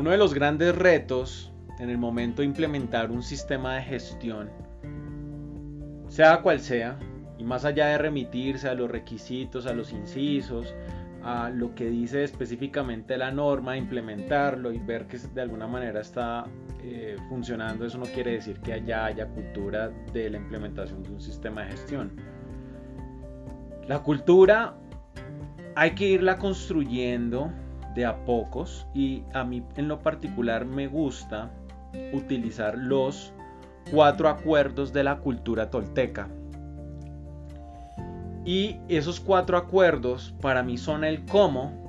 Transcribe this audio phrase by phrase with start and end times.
[0.00, 4.48] uno de los grandes retos en el momento de implementar un sistema de gestión,
[6.08, 6.98] sea cual sea,
[7.36, 10.74] y más allá de remitirse a los requisitos, a los incisos,
[11.22, 16.46] a lo que dice específicamente la norma, implementarlo y ver que de alguna manera está
[16.82, 21.20] eh, funcionando, eso no quiere decir que allá haya cultura de la implementación de un
[21.20, 22.12] sistema de gestión.
[23.86, 24.78] La cultura
[25.76, 27.52] hay que irla construyendo
[27.94, 31.50] de a pocos y a mí en lo particular me gusta
[32.12, 33.32] utilizar los
[33.90, 36.28] cuatro acuerdos de la cultura tolteca.
[38.44, 41.80] Y esos cuatro acuerdos para mí son el cómo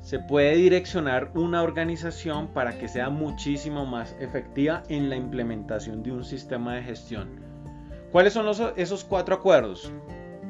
[0.00, 6.12] se puede direccionar una organización para que sea muchísimo más efectiva en la implementación de
[6.12, 7.28] un sistema de gestión.
[8.12, 8.46] ¿Cuáles son
[8.76, 9.92] esos cuatro acuerdos?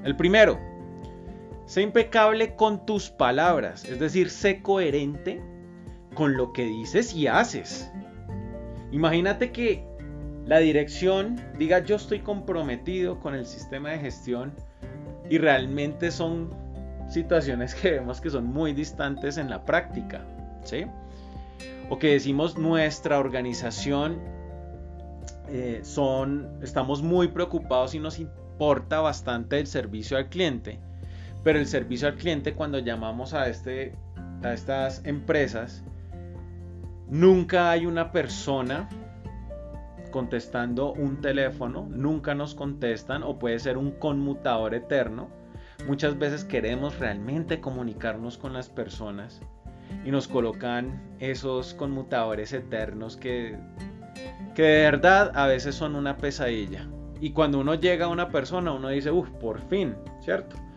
[0.05, 0.59] El primero,
[1.69, 5.39] sé impecable con tus palabras, es decir, sé coherente
[6.15, 7.91] con lo que dices y haces.
[8.91, 9.85] Imagínate que
[10.47, 14.55] la dirección diga yo estoy comprometido con el sistema de gestión
[15.29, 16.49] y realmente son
[17.11, 20.25] situaciones que vemos que son muy distantes en la práctica,
[20.65, 20.87] ¿sí?
[21.91, 24.19] O que decimos nuestra organización
[25.51, 30.81] eh, son, estamos muy preocupados y nos importa bastante el servicio al cliente,
[31.49, 33.95] pero el servicio al cliente cuando llamamos a, este,
[34.45, 35.83] a estas empresas,
[37.09, 38.87] nunca hay una persona
[40.11, 45.31] contestando un teléfono, nunca nos contestan o puede ser un conmutador eterno.
[45.87, 49.41] Muchas veces queremos realmente comunicarnos con las personas
[50.05, 53.57] y nos colocan esos conmutadores eternos que,
[54.55, 56.87] que de verdad a veces son una pesadilla.
[57.23, 60.68] Y cuando uno llega a una persona, uno dice, uff, por fin, ¿cierto?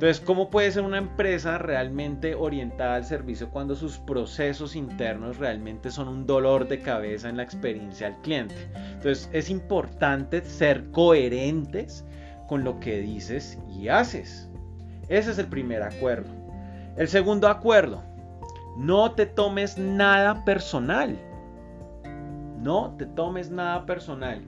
[0.00, 5.90] Entonces, ¿cómo puede ser una empresa realmente orientada al servicio cuando sus procesos internos realmente
[5.90, 8.70] son un dolor de cabeza en la experiencia al cliente?
[8.94, 12.06] Entonces, es importante ser coherentes
[12.48, 14.48] con lo que dices y haces.
[15.10, 16.30] Ese es el primer acuerdo.
[16.96, 18.02] El segundo acuerdo,
[18.78, 21.18] no te tomes nada personal.
[22.58, 24.40] No te tomes nada personal.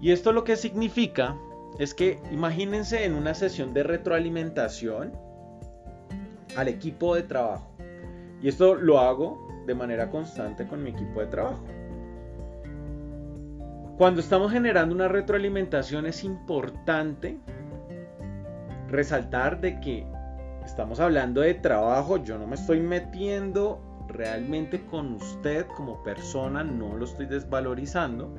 [0.00, 1.36] Y esto lo que significa
[1.78, 5.12] es que imagínense en una sesión de retroalimentación
[6.56, 7.70] al equipo de trabajo.
[8.42, 11.64] Y esto lo hago de manera constante con mi equipo de trabajo.
[13.98, 17.38] Cuando estamos generando una retroalimentación es importante
[18.88, 20.06] resaltar de que
[20.64, 26.96] estamos hablando de trabajo, yo no me estoy metiendo realmente con usted como persona, no
[26.96, 28.34] lo estoy desvalorizando,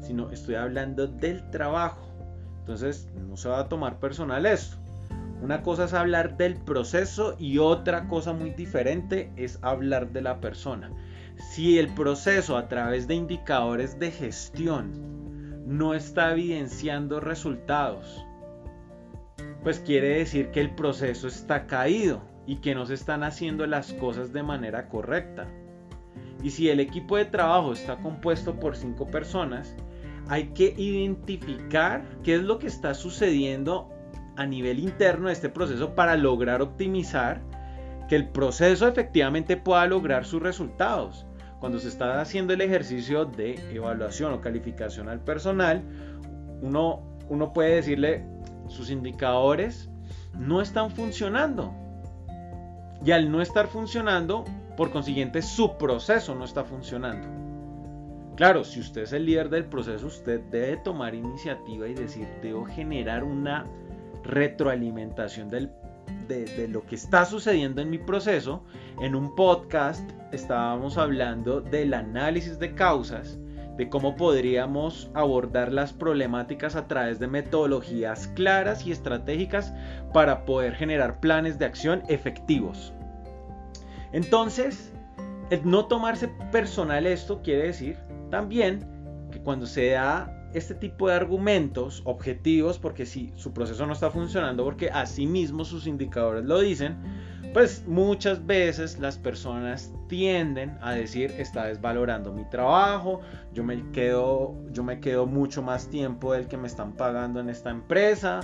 [0.00, 2.06] sino estoy hablando del trabajo.
[2.64, 4.78] Entonces no se va a tomar personal esto.
[5.42, 10.40] Una cosa es hablar del proceso y otra cosa muy diferente es hablar de la
[10.40, 10.90] persona.
[11.36, 18.24] Si el proceso a través de indicadores de gestión no está evidenciando resultados,
[19.62, 23.92] pues quiere decir que el proceso está caído y que no se están haciendo las
[23.92, 25.46] cosas de manera correcta.
[26.42, 29.76] Y si el equipo de trabajo está compuesto por cinco personas
[30.28, 33.90] hay que identificar qué es lo que está sucediendo
[34.36, 37.40] a nivel interno de este proceso para lograr optimizar
[38.08, 41.26] que el proceso efectivamente pueda lograr sus resultados.
[41.60, 45.82] Cuando se está haciendo el ejercicio de evaluación o calificación al personal,
[46.60, 48.26] uno, uno puede decirle
[48.68, 49.88] sus indicadores
[50.38, 51.72] no están funcionando.
[53.04, 54.44] Y al no estar funcionando,
[54.76, 57.53] por consiguiente, su proceso no está funcionando.
[58.36, 62.64] Claro, si usted es el líder del proceso, usted debe tomar iniciativa y decir, debo
[62.64, 63.64] generar una
[64.24, 65.70] retroalimentación de,
[66.68, 68.64] lo que está sucediendo en mi proceso.
[69.00, 73.38] En un podcast estábamos hablando del análisis de causas,
[73.76, 79.72] de cómo podríamos abordar las problemáticas a través de metodologías claras y estratégicas
[80.12, 82.92] para poder generar planes de acción efectivos.
[84.10, 84.92] Entonces,
[85.50, 87.96] el no tomarse personal esto quiere decir
[88.30, 88.86] también
[89.30, 94.10] que cuando se da este tipo de argumentos objetivos, porque si su proceso no está
[94.10, 96.96] funcionando, porque así mismo sus indicadores lo dicen,
[97.52, 103.20] pues muchas veces las personas tienden a decir está desvalorando mi trabajo,
[103.52, 107.48] yo me quedo, yo me quedo mucho más tiempo del que me están pagando en
[107.48, 108.40] esta empresa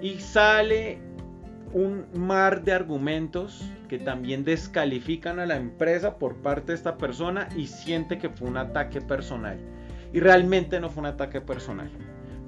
[0.00, 1.00] y sale
[1.72, 7.48] un mar de argumentos que también descalifican a la empresa por parte de esta persona
[7.56, 9.58] y siente que fue un ataque personal.
[10.12, 11.90] Y realmente no fue un ataque personal.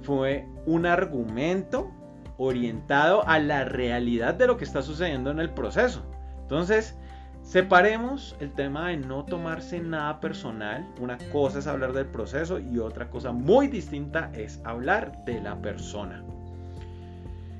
[0.03, 1.91] Fue un argumento
[2.37, 6.05] orientado a la realidad de lo que está sucediendo en el proceso.
[6.43, 6.97] Entonces,
[7.44, 10.88] Separemos el tema de no tomarse nada personal.
[10.99, 15.55] Una cosa es hablar del proceso y otra cosa muy distinta es hablar de la
[15.61, 16.25] persona.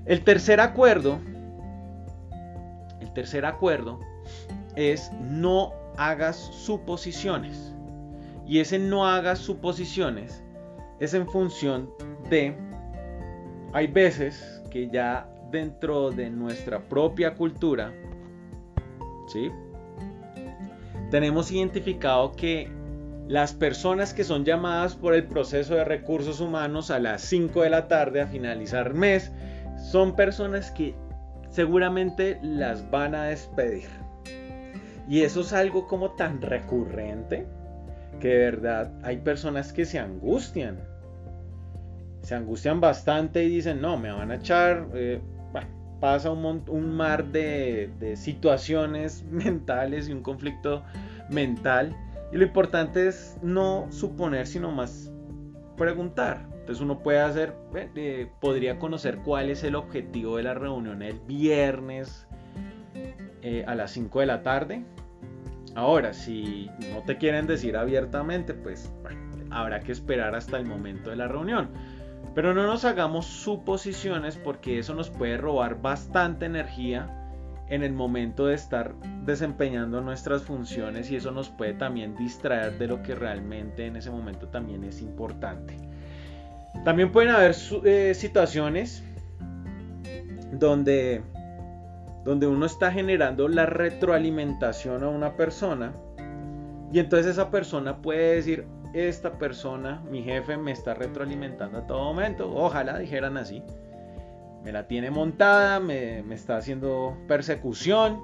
[0.07, 1.21] El tercer acuerdo,
[3.15, 4.01] tercer acuerdo
[4.77, 7.75] es no hagas suposiciones.
[8.47, 10.45] Y ese no hagas suposiciones
[11.01, 11.91] es en función
[12.31, 12.57] de,
[13.73, 17.93] hay veces que ya dentro de nuestra propia cultura,
[19.29, 19.51] ¿sí?
[21.11, 22.71] Tenemos identificado que
[23.29, 27.71] las personas que son llamadas por el proceso de recursos humanos a las 5 de
[27.71, 29.33] la tarde a finalizar mes
[29.91, 30.95] son personas que
[31.55, 33.89] seguramente las van a despedir.
[35.09, 37.47] Y eso es algo como tan recurrente
[38.19, 40.81] que de verdad hay personas que se angustian.
[42.23, 44.89] Se angustian bastante y dicen, no, me van a echar.
[44.95, 45.21] Eh,
[46.01, 50.83] pasa un, un mar de, de situaciones mentales y un conflicto
[51.31, 51.97] mental.
[52.33, 55.13] Y lo importante es no suponer, sino más
[55.77, 56.54] preguntar.
[56.65, 57.53] Entonces uno puede hacer,
[58.41, 62.27] podría conocer cuál es el objetivo de la reunión el viernes
[63.43, 64.83] eh, a las 5 de la tarde.
[65.75, 68.91] Ahora, si no te quieren decir abiertamente, pues
[69.51, 71.69] habrá que esperar hasta el momento de la reunión.
[72.35, 77.31] Pero no nos hagamos suposiciones porque eso nos puede robar bastante energía
[77.69, 78.95] en el momento de estar
[79.27, 84.11] desempeñando nuestras funciones y eso nos puede también distraer de lo que realmente en ese
[84.11, 85.77] momento también es importante.
[86.83, 87.55] También pueden haber
[87.85, 89.05] eh, situaciones
[90.53, 91.23] donde,
[92.25, 95.93] donde uno está generando la retroalimentación a una persona
[96.95, 102.05] y entonces esa persona puede decir, esta persona, mi jefe, me está retroalimentando a todo
[102.05, 102.49] momento.
[102.55, 103.65] Ojalá dijeran así.
[104.63, 108.21] Me la tiene montada, me, me está haciendo persecución.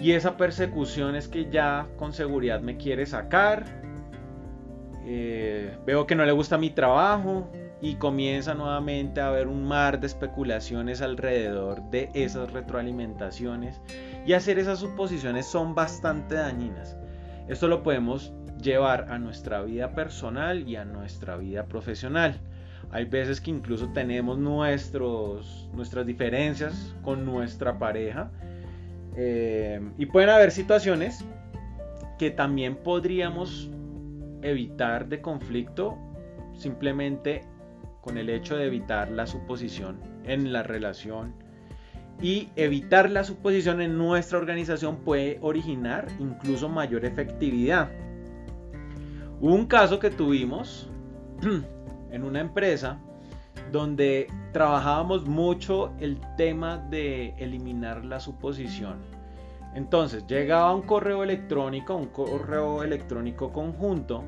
[0.00, 3.64] Y esa persecución es que ya con seguridad me quiere sacar
[5.06, 10.00] eh, veo que no le gusta mi trabajo y comienza nuevamente a haber un mar
[10.00, 13.80] de especulaciones alrededor de esas retroalimentaciones
[14.26, 16.96] y hacer esas suposiciones son bastante dañinas.
[17.48, 22.40] Esto lo podemos llevar a nuestra vida personal y a nuestra vida profesional.
[22.90, 28.30] Hay veces que incluso tenemos nuestros, nuestras diferencias con nuestra pareja
[29.16, 31.24] eh, y pueden haber situaciones
[32.18, 33.70] que también podríamos
[34.44, 35.98] evitar de conflicto
[36.52, 37.42] simplemente
[38.00, 41.34] con el hecho de evitar la suposición en la relación
[42.22, 47.90] y evitar la suposición en nuestra organización puede originar incluso mayor efectividad.
[49.40, 50.88] Hubo un caso que tuvimos
[52.10, 53.00] en una empresa
[53.72, 59.13] donde trabajábamos mucho el tema de eliminar la suposición.
[59.74, 64.24] Entonces llegaba un correo electrónico, un correo electrónico conjunto.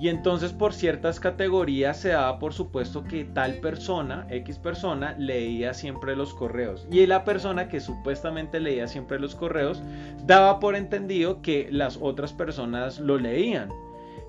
[0.00, 5.74] Y entonces por ciertas categorías se daba por supuesto que tal persona, X persona, leía
[5.74, 6.86] siempre los correos.
[6.90, 9.82] Y la persona que supuestamente leía siempre los correos
[10.24, 13.68] daba por entendido que las otras personas lo leían.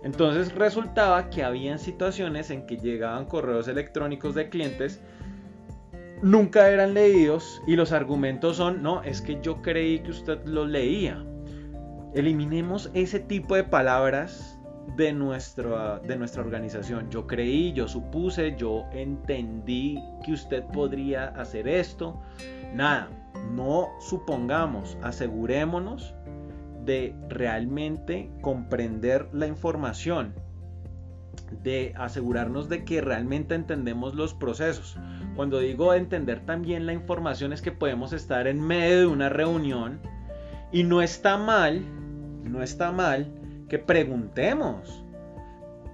[0.04, 5.00] Entonces resultaba que habían situaciones en que llegaban correos electrónicos de clientes
[6.22, 10.66] nunca eran leídos y los argumentos son, no, es que yo creí que usted lo
[10.66, 11.24] leía.
[12.13, 14.60] Eliminemos ese tipo de palabras
[14.98, 17.10] de nuestra, de nuestra organización.
[17.10, 22.22] Yo creí, yo supuse, yo entendí que usted podría hacer esto.
[22.74, 23.10] Nada,
[23.54, 26.13] no supongamos, asegurémonos
[26.86, 30.34] de realmente comprender la información,
[31.63, 34.98] de asegurarnos de que realmente entendemos los procesos.
[35.36, 40.00] Cuando digo entender también la información es que podemos estar en medio de una reunión
[40.72, 41.82] y no está mal,
[42.44, 43.32] no está mal
[43.70, 45.06] que preguntemos.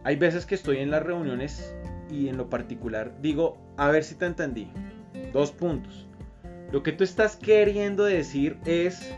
[0.04, 1.76] Hay veces que estoy en las reuniones
[2.10, 4.72] y en lo particular digo, a ver si te entendí.
[5.34, 6.08] Dos puntos.
[6.72, 9.16] Lo que tú estás queriendo decir es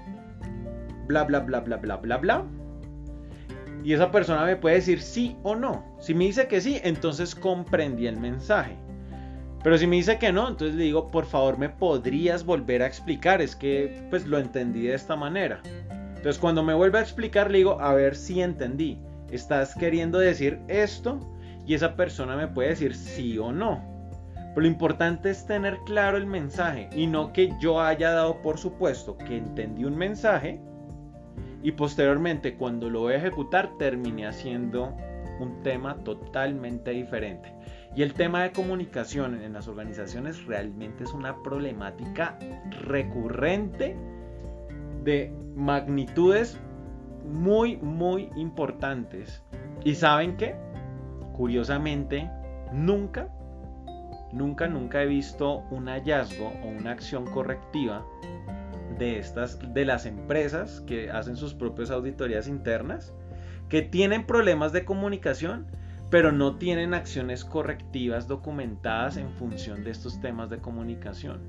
[1.07, 2.45] bla bla bla bla bla bla bla.
[3.83, 5.85] Y esa persona me puede decir sí o no.
[5.99, 8.75] Si me dice que sí, entonces comprendí el mensaje.
[9.63, 12.87] Pero si me dice que no, entonces le digo, por favor, me podrías volver a
[12.87, 13.41] explicar.
[13.41, 15.61] Es que pues lo entendí de esta manera.
[15.89, 18.97] Entonces cuando me vuelve a explicar, le digo, a ver si entendí.
[19.31, 21.19] Estás queriendo decir esto
[21.65, 23.83] y esa persona me puede decir sí o no.
[24.33, 28.57] Pero lo importante es tener claro el mensaje y no que yo haya dado por
[28.57, 30.59] supuesto que entendí un mensaje
[31.61, 34.95] y posteriormente cuando lo voy a ejecutar terminé haciendo
[35.39, 37.53] un tema totalmente diferente.
[37.95, 42.37] Y el tema de comunicación en las organizaciones realmente es una problemática
[42.81, 43.95] recurrente
[45.03, 46.59] de magnitudes
[47.25, 49.43] muy, muy importantes.
[49.83, 50.55] ¿Y saben qué?
[51.33, 52.29] Curiosamente,
[52.73, 53.29] nunca,
[54.31, 58.05] nunca, nunca he visto un hallazgo o una acción correctiva
[58.97, 63.13] de estas, de las empresas que hacen sus propias auditorías internas,
[63.69, 65.67] que tienen problemas de comunicación,
[66.09, 71.39] pero no tienen acciones correctivas documentadas en función de estos temas de comunicación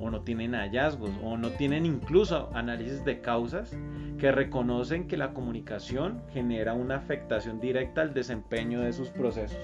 [0.00, 3.76] o no tienen hallazgos o no tienen incluso análisis de causas
[4.18, 9.58] que reconocen que la comunicación genera una afectación directa al desempeño de sus procesos.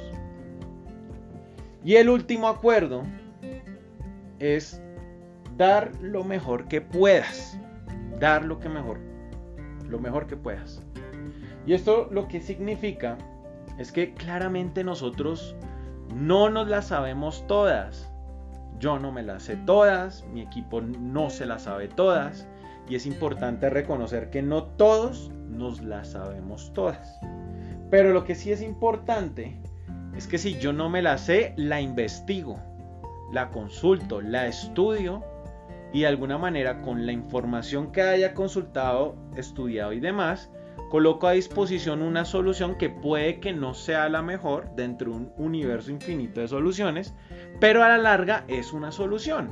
[1.84, 3.02] Y el último acuerdo
[4.38, 4.80] es
[5.56, 7.58] dar lo mejor que puedas.
[8.18, 8.98] Dar lo que mejor.
[9.88, 10.82] Lo mejor que puedas.
[11.66, 13.18] Y esto lo que significa
[13.82, 15.54] es que claramente nosotros
[16.14, 18.12] no nos las sabemos todas
[18.82, 22.48] yo no me las sé todas, mi equipo no se las sabe todas
[22.88, 27.20] y es importante reconocer que no todos nos las sabemos todas.
[27.90, 29.56] Pero lo que sí es importante
[30.16, 32.58] es que si yo no me la sé, la investigo,
[33.32, 35.22] la consulto, la estudio
[35.92, 40.50] y de alguna manera con la información que haya consultado, estudiado y demás,
[40.90, 45.32] coloco a disposición una solución que puede que no sea la mejor dentro de un
[45.36, 47.14] universo infinito de soluciones,
[47.60, 49.48] pero a la larga es una solución.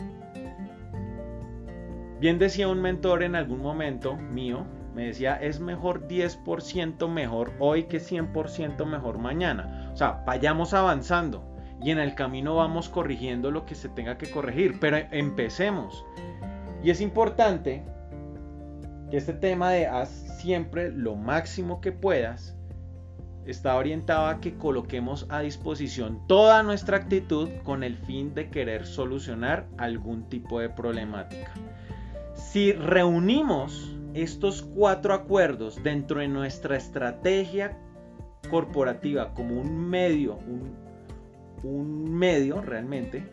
[2.20, 7.84] Bien decía un mentor en algún momento mío, me decía, es mejor 10% mejor hoy
[7.84, 9.90] que 100% mejor mañana.
[9.92, 11.42] O sea, vayamos avanzando
[11.82, 16.04] y en el camino vamos corrigiendo lo que se tenga que corregir, pero empecemos.
[16.82, 17.84] Y es importante
[19.10, 20.08] que este tema de haz
[20.40, 22.56] siempre lo máximo que puedas,
[23.44, 28.86] está orientado a que coloquemos a disposición toda nuestra actitud con el fin de querer
[28.86, 31.52] solucionar algún tipo de problemática.
[32.34, 37.76] Si reunimos estos cuatro acuerdos dentro de nuestra estrategia
[38.48, 40.76] corporativa como un medio, un,
[41.64, 43.24] un medio realmente,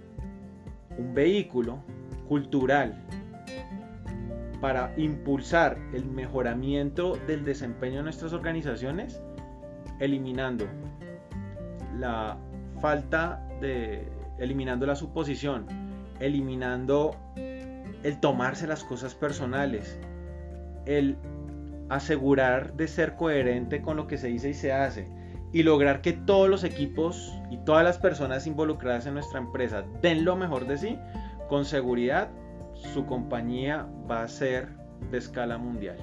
[0.97, 1.83] un vehículo
[2.27, 2.95] cultural
[4.61, 9.21] para impulsar el mejoramiento del desempeño de nuestras organizaciones,
[9.99, 10.65] eliminando
[11.97, 12.37] la
[12.81, 14.07] falta de,
[14.39, 15.65] eliminando la suposición,
[16.19, 19.99] eliminando el tomarse las cosas personales,
[20.85, 21.17] el
[21.89, 25.07] asegurar de ser coherente con lo que se dice y se hace
[25.53, 30.25] y lograr que todos los equipos y todas las personas involucradas en nuestra empresa den
[30.25, 30.99] lo mejor de sí,
[31.47, 32.29] con seguridad
[32.93, 34.69] su compañía va a ser
[35.11, 35.97] de escala mundial.